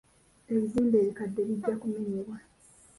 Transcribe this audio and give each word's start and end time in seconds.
Ebizimbe 0.51 0.95
ebikadde 0.99 1.41
bijja 1.47 1.73
kumenyebwa. 1.81 2.35